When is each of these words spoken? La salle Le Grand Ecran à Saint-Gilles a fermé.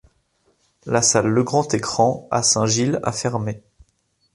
La 0.87 1.03
salle 1.03 1.27
Le 1.27 1.43
Grand 1.43 1.67
Ecran 1.75 2.27
à 2.31 2.41
Saint-Gilles 2.41 2.99
a 3.03 3.11
fermé. 3.11 3.61